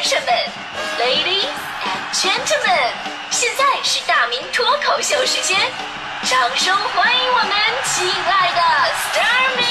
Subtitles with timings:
[0.00, 0.32] 先生们
[1.00, 1.50] ，Ladies
[1.82, 2.92] and Gentlemen，
[3.32, 5.58] 现在是大明脱口秀时间，
[6.22, 7.50] 掌声欢迎我们
[7.84, 8.60] 亲爱的
[8.94, 9.64] s t a r m y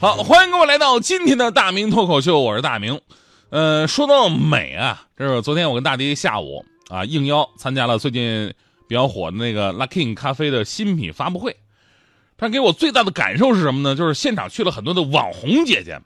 [0.00, 2.98] 好，欢迎各位来到今天的大明脱口秀，我是大明。
[3.50, 8.54] 呃，说到美啊，这是昨天我跟大迪下午啊应邀参加了最近
[8.88, 11.54] 比较火的那个 Luckin 咖啡的新品发布会。
[12.40, 13.94] 但给我最大的感受是什么呢？
[13.94, 16.00] 就是现场去了很多的网红姐姐，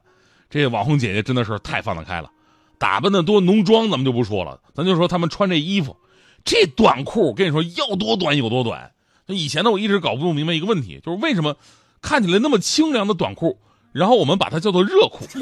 [0.51, 2.29] 这些网红姐姐真的是太放得开了，
[2.77, 5.97] 打扮的多浓妆，咱们就不说了，咱就说她们穿这衣服，
[6.45, 8.91] 这短裤，跟你说要多短有多短。
[9.27, 11.55] 以前呢，我一直搞不明白一个问题，就是为什么
[12.02, 13.56] 看起来那么清凉的短裤，
[13.92, 15.25] 然后我们把它叫做热裤，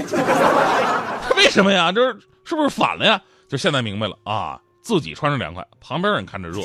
[1.36, 1.91] 为什么呀？
[1.91, 3.19] 这是是不是反了呀？
[3.48, 6.62] 就现在明白了啊，自己穿着凉快，旁边人看着热。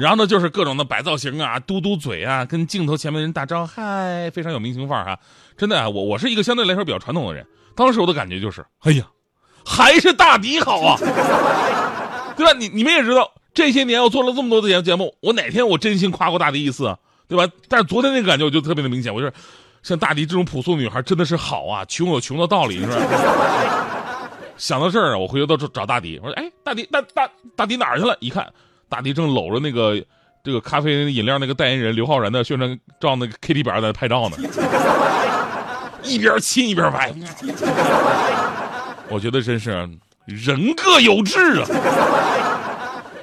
[0.00, 5.18] 然后呢，就是各种的摆造型啊，嘟嘟嘴啊，跟镜头前面人打招呼，嗨，非常有明星范儿哈。
[5.56, 7.46] 真的啊，我我是一个相对来说比较传统的人，
[7.76, 9.04] 当时我的感觉就是， 哎呀，
[9.64, 10.96] 还是大迪好啊，
[12.36, 12.52] 对吧？
[12.58, 16.96] 你你们也知道，这些年我做了这么多的节节目，我哪天我真心夸过大迪一次啊，
[17.28, 17.46] 对吧？
[17.68, 19.32] 但是昨天那个感觉我就特别的明显，我就是
[19.82, 22.96] 像大迪这种朴素女孩真的是好啊，穷有穷的道理是吧？
[24.56, 28.16] 想到这儿啊，我回头到找大迪，我说，哎，大迪大大大迪哪儿去了？
[28.20, 28.50] 一看。
[28.90, 30.04] 大迪正搂着那个
[30.44, 34.36] 这个咖啡饮料那个代言人刘昊然的宣传照，那个 K T 板在拍照呢，
[36.02, 37.14] 一边亲一边拍。
[39.08, 39.70] 我觉得真是
[40.26, 41.66] 人各有志啊！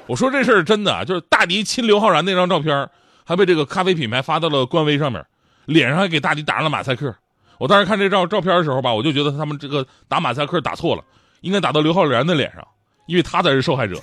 [0.05, 2.89] 我说这事儿真的，就是大迪亲刘昊然那张照片，
[3.25, 5.25] 还被这个咖啡品牌发到了官微上面，
[5.65, 7.13] 脸上还给大迪打上了马赛克。
[7.57, 11.03] 我当时看这照照片的时候吧，我就觉得他们这个打马赛克打错了，
[11.41, 12.65] 应该打到刘昊然的脸上，
[13.05, 13.99] 因为他才是受害者。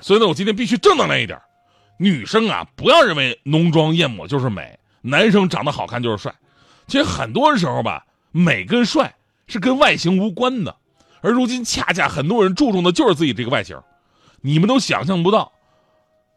[0.00, 1.40] 所以呢，我今天必须正能量一点。
[1.98, 6.34] 女生啊，不要认为浓妆艳抹就是美，男生长得好看就是帅。
[6.86, 9.14] 其实很多时候吧，美跟帅
[9.46, 10.76] 是跟外形无关的。
[11.20, 13.76] 而如今恰恰很多人注重的就是自己这个外形。
[14.40, 15.50] 你们都想象不到，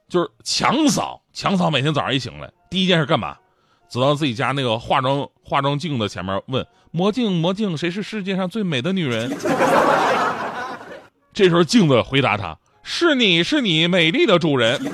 [0.09, 3.37] 就是强嫂，强嫂每天早上一醒来，第一件事干嘛？
[3.87, 9.29] 走到自己家那个化妆化妆镜的前面，问魔镜魔镜，谁是世界上最美的女人？
[11.33, 12.57] 这时候镜子回答他。
[12.83, 14.79] 是你是你美丽的主人。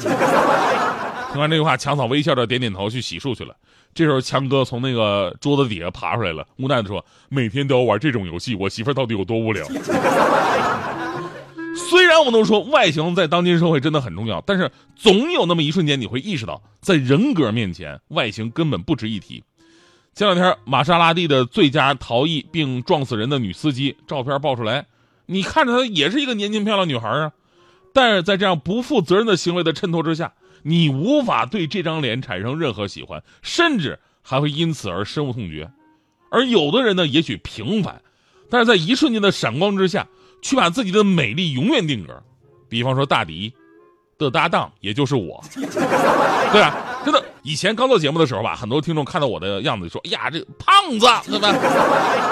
[1.32, 3.56] 听完这句话，强嫂微笑着点点头，去洗漱去了。
[3.94, 9.66] 这时候，强哥从那个桌子底下爬出来了，无奈的说：“每天都要玩这种游戏，我媳妇到底有多无聊？”
[11.90, 19.44] 虽然我们都说外形在当今社会真的很重要，但是总有那么一瞬间，你会意识到，在人格面前，外形根本不值一提。
[20.14, 24.86] 前两天，玛莎拉蒂的最佳逃逸并撞死人的女司机照片爆出来，
[25.28, 27.32] 你看着她也是一个年轻漂亮女孩啊。
[27.98, 30.32] 但是在这样不负责任的行为的衬托之下，
[30.62, 35.68] 你无法对这张脸产生任何喜欢，甚至还会因此而深恶痛绝。
[36.30, 38.00] 而有的人呢，也许平凡，
[38.52, 40.08] 但是在一瞬间的闪光之下，
[40.44, 42.22] 却把自己的美丽永远定格。
[42.70, 43.52] 比方说大迪
[44.20, 46.76] 的搭档，也就是我，对吧？
[47.04, 51.52] 真的，以前刚做节目的时候吧，很多听众看到我的样子说：“哎呀，这胖子，对吧？”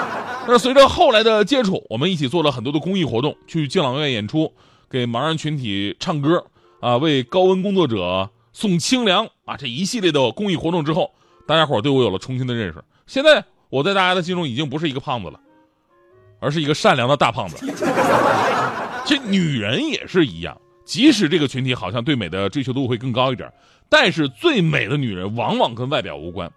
[0.46, 4.52] 那随着后来的接触，我们一起做了很多的公益活动，去敬老院演出。
[4.90, 6.44] 给盲人群体唱歌
[6.80, 11.12] 啊，为高温工作者送清凉啊，这一系列的公益活动之后，
[11.46, 12.82] 大家伙对我有了重新的认识。
[13.06, 15.40] 现在我在大家的心中已经不是一个胖子了，
[16.40, 17.56] 而是一个善良的大胖子。
[19.04, 23.52] 这女人也是一样，即使这个群体好像对美的追求度会更高一点，
[23.88, 26.50] 但是最美的女人往往跟外表无关。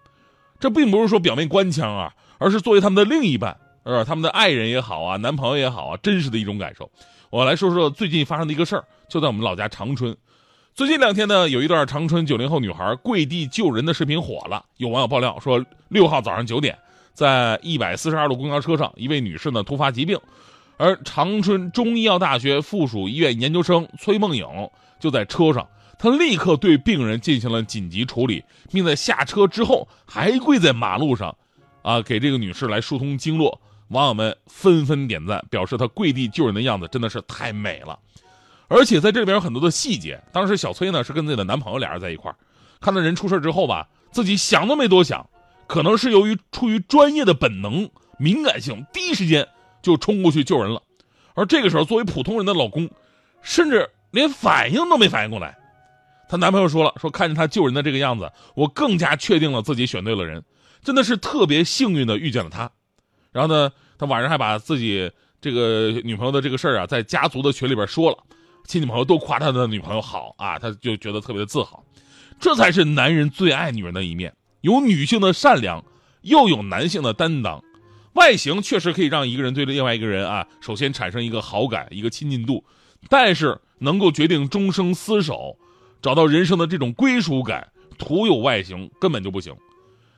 [0.58, 6.90] 这并不是说表面官腔啊，而是作为他们的另一半，呃，他们的爱人也好啊，男朋友也好啊，真实的一种感受。
[7.30, 10.16] 我来说说最近发生的一个事儿，就在我们老家长春。
[10.74, 14.64] 最近两天呢，有一段长春九零后女孩跪地救人的视频火了。
[14.78, 16.76] 有网友爆料说，六号早上九点，
[17.14, 20.18] 在一百四十二路公交车上，一位女士呢突发疾病，
[20.76, 24.44] 而长春中医药大学附属医院研究生崔梦颖
[24.98, 25.64] 就在车上，
[26.00, 28.42] 她立刻对病人进行了紧急处理，
[28.72, 31.32] 并在下车之后还跪在马路上，
[31.82, 33.60] 啊，给这个女士来疏通经络。
[33.90, 37.98] 网友们纷纷点赞，表示她跪地救人的样子真的是太美了，
[38.68, 40.22] 而且在这里边有很多的细节。
[40.32, 42.32] 当时小崔呢是跟自己的男朋友俩人在一块
[42.80, 45.28] 看到人出事之后吧，自己想都没多想，
[45.66, 49.48] 可能是由于出于专业的本能、敏感性，第一时间
[49.82, 50.80] 就冲过去救人了。
[51.34, 52.88] 而这个时候，作为普通人的老公，
[53.42, 55.58] 甚至连反应都没反应过来。
[56.28, 60.44] 她男朋友说了，说看见她救人的这个样子，我更加确定了自己选对了人，
[60.84, 62.70] 真的是特别幸运的遇见了他。
[63.32, 65.10] 然后呢，他晚上还把自己
[65.40, 68.18] 这个女朋友的这个事儿啊，在家族的群里边说了，
[68.66, 71.84] 亲戚朋友都夸他的女朋友好啊，他就觉得特别的自豪。
[72.38, 75.84] 这才是男人最爱女人的一面，有女性的善良
[76.22, 77.62] 又有男性的担当。
[78.14, 82.64] 外形确实可以让一个人对另外一个人啊，首先产生一个好感、一个亲近度，
[83.08, 85.56] 但是能够决定终生厮守、
[86.02, 87.68] 找到人生的这种归属感，
[87.98, 89.54] 徒有外形根本就不行。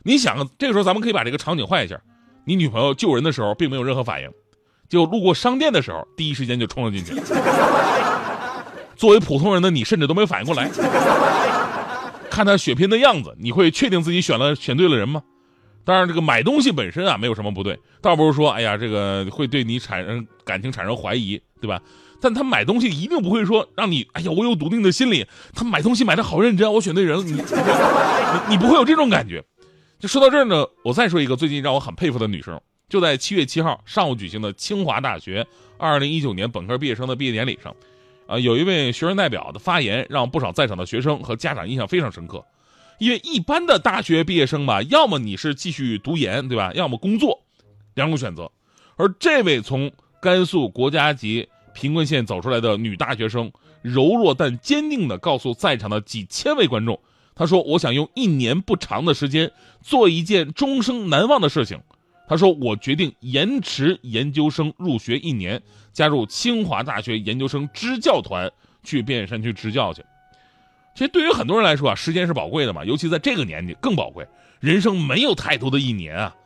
[0.05, 2.01] 你想，这个时候咱们可以把这个场景换一下：
[2.45, 4.29] 你女朋友救人的时候并没有任何反应，
[4.89, 7.15] 就路过商店的时候，第一时间就冲了进去。
[8.97, 10.71] 作为普通人的你，甚至都没有反应过来。
[12.31, 15.23] 看他血拼的样子，你会确定自己选了选对了人吗？
[15.85, 21.81] 当然，这个买东西本身啊，没有什么不对，倒不是说，哎呀，这个会对你产生感情产生怀疑，对吧？
[22.21, 27.43] 但他买东西一定不会说让你，哎呀，我有笃定的心理，他买东西买的好认真，我选对人了，你 你
[28.51, 29.45] 你不会有这种感觉。
[30.03, 35.47] 就说到这儿呢，我再说一个最近让我很佩服的女生，就在七月七号上午举行的清华大学
[35.79, 37.73] 二零一九年本科毕业生的毕业典礼上，
[38.27, 42.45] 啊，有一位学生代表的发言让不少在场的学生和家长印象非常深刻。
[42.99, 46.73] 因为一般的大学毕业生吧，要么你是继续读研，对吧？
[46.75, 47.41] 要么工作，
[47.95, 48.51] 两种选择。
[48.97, 49.89] 而这位从
[50.21, 53.53] 甘肃国家级贫困县走出来的女大学生，
[53.83, 57.01] 柔弱但坚定地告诉在场的几千位观众
[57.35, 59.51] ：“他说，我想用一年不长的时间
[59.81, 61.81] 做一件终生难忘的事情。
[62.29, 65.61] 他说，我决定延迟研究生入学一年，
[65.93, 68.51] 加入清华大学研究生支教团，
[68.83, 70.03] 去边远山区支教去。”
[70.95, 74.27] 其实对于很多人来说啊，时间是宝贵的嘛，尤其在这个年纪更宝贵。
[74.61, 76.37] 人生没有太多的一年啊，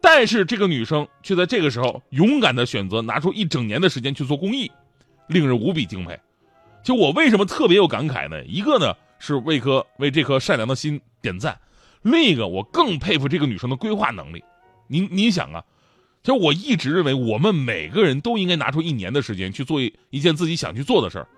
[0.00, 4.70] 但是这个女生却在这个时候勇敢的选择拿出一整年的时间去做公益，
[5.28, 6.18] 令人无比敬佩。
[6.84, 8.44] 就我为什么特别有感慨呢？
[8.44, 11.58] 一个呢是为颗为这颗善良的心点赞，
[12.02, 14.42] 另一个我更佩服这个女生的规划能力。
[14.88, 15.64] 您您想啊，
[16.22, 19.80] 其实我一直认为我们每个人都应该拿出一年的时间去做
[20.10, 21.28] 一件自己想去做的事儿。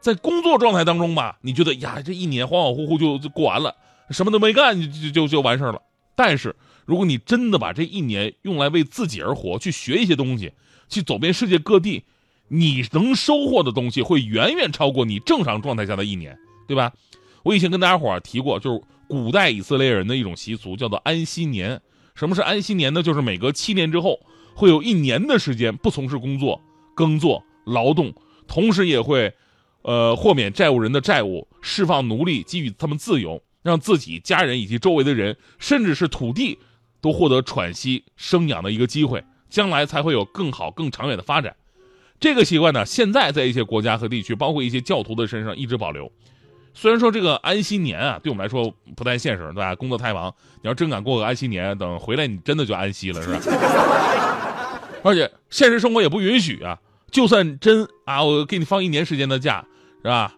[0.00, 3.74] 在工作状态当中吧，你觉得呀，这一年恍恍惚惚就就过完了，
[4.10, 5.80] 什么都没干就就就就完事儿了。
[6.14, 6.54] 但是，
[6.84, 10.52] 如果你真的把这一年用来为自己而活，去学一些东西，
[10.88, 12.04] 去走遍世界各地，
[12.48, 16.38] 你能收获的东西会远远超过你正常状态下的一年，
[16.68, 16.92] 对吧？
[17.44, 21.80] 我以前跟大家伙儿提过，就是古代以色列人的一种习俗，叫做安息年。
[22.16, 23.00] 什么是安息年呢？
[23.04, 24.18] 就是每隔七年之后，
[24.56, 26.60] 会有一年的时间不从事工作、
[26.96, 28.12] 耕作、劳动，
[28.48, 29.32] 同时也会。
[29.86, 36.58] 呃，豁免债务人的债务，释放奴隶，给予他们自由，让自己、家人以及周围的人，甚至是土地，
[37.02, 41.54] 都获得喘息、生养的一个机会，将来才会有更好、更长远的发展。
[42.18, 46.10] 这个习惯呢，现在在一些国家和地区，包括一些教徒的身上一直保留。
[46.74, 49.74] 虽然说这个安息年啊，对我们来说不太现实，对吧？
[49.74, 53.40] 工作太忙，你要真敢过个安息年，等回来你真的就安息了，是吧？
[55.02, 56.78] 而且现实生活也不允许啊。
[57.10, 59.64] 就算真啊，我给你放一年时间的假。
[60.02, 60.34] 是吧？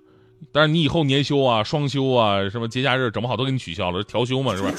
[0.52, 4.70] 但是你以后年休啊、双休啊、什么节假日整不好都给你取消了，调休嘛，是吧？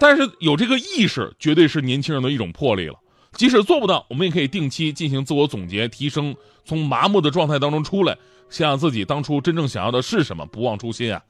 [0.00, 2.94] 但是有这个意识，绝对是年轻人的一种魄力了。
[3.34, 8.18] 即使做不到，我们也可以定期进行自我总结、提升，从麻木的状态当中出来，
[8.50, 11.22] 想想自己当初真正想要的是什么，不忘初心啊。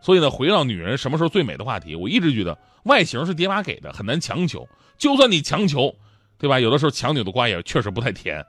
[0.00, 4.68] 所以呢，回到女人什么时候最美的话题，我一直觉得外形是爹妈给的，很难强求。
[4.98, 5.94] 就算你强求，
[6.38, 6.58] 对吧？
[6.58, 8.44] 有的时候强扭的瓜也确实不太甜。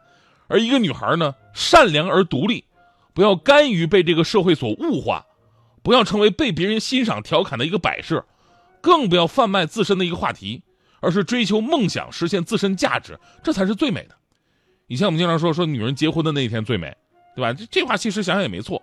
[0.48, 2.66] 而一个女孩呢，善良而独立。
[3.14, 5.26] 不要甘于被这个社会所物化，
[5.82, 8.26] 不要成为被别人欣赏调侃的一个摆设，
[8.82, 10.62] 更不要贩卖自身的一个话题，
[11.00, 14.16] 而是追求梦想，实现自身价值，这才是最美的。
[14.88, 16.94] 以前我们经常说说女人结婚的那一天最美，
[17.36, 17.54] 对吧？
[17.54, 18.82] 这这话其实想想也没错，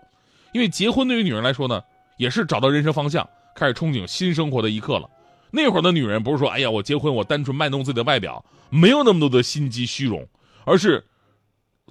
[0.53, 1.83] 因为结婚对于女人来说呢，
[2.19, 5.09] 也是找到人生方向，开始憧憬新生活的一刻了。
[5.51, 10.27] 那会儿的女人不是说，哎呀，我结婚，我单纯卖弄自己的外表，没有那么多的心机虚荣，
[10.65, 11.05] 而是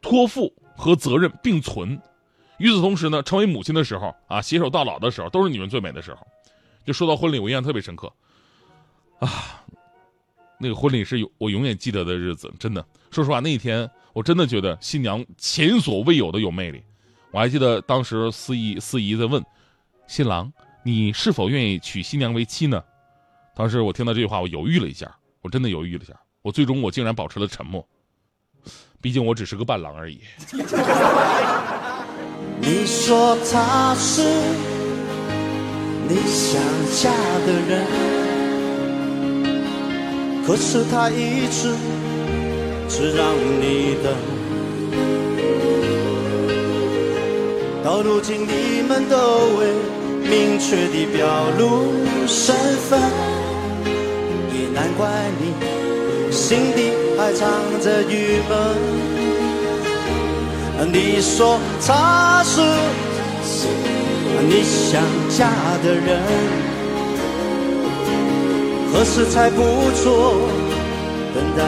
[0.01, 1.99] 托付和责任并存。
[2.57, 6.25] 与此同时呢，成为母亲的时候啊，携手到老的时候，都是女人最美的时候。
[6.85, 8.11] 就说到婚礼，我印象特别深刻，
[9.19, 9.63] 啊，
[10.59, 12.51] 那个婚礼是我永远记得的日子。
[12.59, 16.83] 真的，说实话，那一天我真的觉得新娘前所未有的有魅力。
[17.31, 19.43] 我还记得当时司仪司仪在问
[20.07, 20.51] 新郎
[20.83, 22.83] ：“你是否愿意娶新娘为妻呢？”
[23.55, 27.87] 当时我听到这句话，我犹豫了一下，我真的犹豫了一下，我最终我竟然保持了沉默。
[28.99, 30.21] 毕竟我只是个伴郎而已。
[32.61, 34.21] 你说他是
[36.07, 36.61] 你想
[36.93, 37.09] 嫁
[37.45, 37.87] 的人，
[40.45, 41.75] 可是他一直
[42.93, 43.25] 是让
[43.61, 44.13] 你等。
[47.81, 49.15] 到如今你们都
[49.57, 49.65] 未
[50.29, 51.25] 明确地表
[51.57, 51.87] 露
[52.27, 52.53] 身
[52.89, 52.99] 份，
[54.51, 55.07] 也难怪
[55.39, 55.53] 你
[56.33, 57.49] 心底还藏
[57.81, 58.51] 着郁闷。
[60.91, 61.57] 你说
[61.87, 62.59] 他是
[64.49, 65.49] 你想嫁
[65.81, 66.19] 的人，
[68.91, 69.61] 何时才不
[70.03, 70.35] 做
[71.33, 71.63] 等待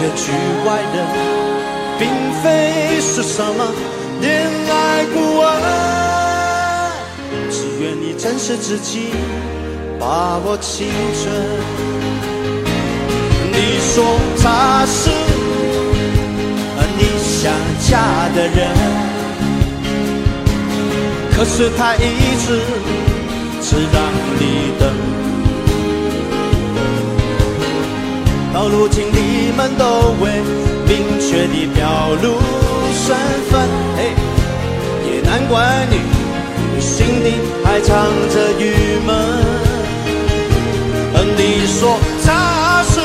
[0.00, 0.30] 这局
[0.64, 0.96] 外人，
[1.98, 2.08] 并
[2.40, 3.66] 非是什么
[4.20, 5.44] 恋爱顾问，
[7.50, 9.08] 只愿你珍惜自己，
[9.98, 11.34] 把握青春。
[13.50, 14.04] 你说
[14.40, 15.10] 他是
[16.96, 17.52] 你想
[17.90, 17.98] 嫁
[18.36, 18.70] 的人，
[21.34, 22.60] 可是他一直
[23.60, 24.00] 只让
[24.38, 25.17] 你等。
[28.58, 29.84] 到如今你们都
[30.20, 30.42] 未
[30.88, 31.88] 明确地表
[32.20, 32.40] 露
[32.92, 33.14] 身
[33.48, 33.52] 份，
[33.96, 34.10] 嘿
[35.06, 35.94] 也难怪你
[36.80, 37.34] 心里
[37.64, 39.14] 还藏着郁闷。
[41.36, 42.98] 你说他是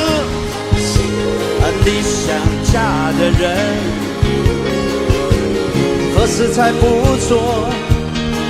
[1.84, 2.34] 你想
[2.64, 2.72] 嫁
[3.12, 3.42] 的人，
[6.16, 6.82] 何时才不
[7.28, 7.68] 做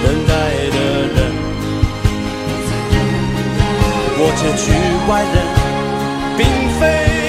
[0.02, 0.32] 等待
[0.72, 0.76] 的
[1.12, 1.18] 人？
[4.16, 4.72] 我这局
[5.06, 5.36] 外人，
[6.36, 6.46] 并
[6.78, 6.82] 非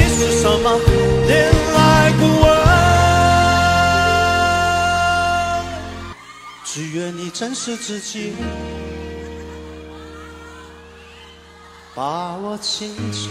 [0.09, 0.79] 是什么
[1.27, 2.45] 恋爱顾问，
[6.63, 8.33] 只愿你真实自己，
[11.93, 13.29] 把握青春。